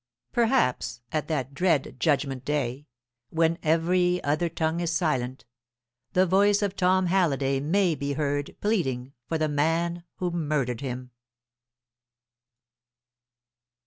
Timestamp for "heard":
8.13-8.55